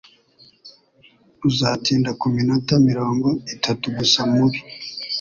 Uzatinda 1.47 2.09
kuminota 2.21 2.73
mirongo 2.89 3.27
itatu 3.55 3.85
gusa 3.97 4.19
mubi. 4.31 4.59